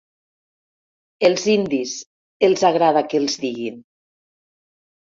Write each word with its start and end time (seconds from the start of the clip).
Els 1.29 1.45
indis, 1.57 1.93
els 2.49 2.67
agrada 2.73 3.07
que 3.13 3.25
els 3.25 3.39
diguin. 3.47 3.79